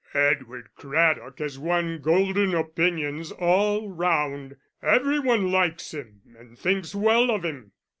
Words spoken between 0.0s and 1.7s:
"Edward Craddock has